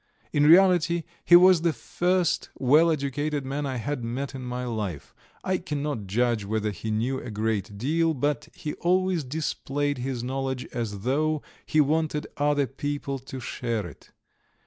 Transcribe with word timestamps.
In 0.33 0.45
reality 0.47 1.03
he 1.23 1.35
was 1.35 1.61
the 1.61 1.71
first 1.73 2.49
well 2.57 2.89
educated 2.89 3.45
man 3.45 3.67
I 3.67 3.75
had 3.75 4.03
met 4.03 4.33
in 4.33 4.41
my 4.41 4.65
life: 4.65 5.13
I 5.43 5.59
cannot 5.59 6.07
judge 6.07 6.43
whether 6.43 6.71
he 6.71 6.89
knew 6.89 7.19
a 7.19 7.29
great 7.29 7.77
deal, 7.77 8.15
but 8.15 8.49
he 8.55 8.73
always 8.73 9.23
displayed 9.23 9.99
his 9.99 10.23
knowledge 10.23 10.65
as 10.73 11.01
though 11.01 11.43
he 11.67 11.79
wanted 11.81 12.25
other 12.37 12.65
people 12.65 13.19
to 13.19 13.39
share 13.39 13.85
it. 13.85 14.09